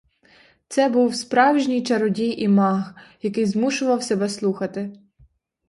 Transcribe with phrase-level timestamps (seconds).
[0.67, 4.93] Це був справжній чародій і маг, який змушував себе слухати.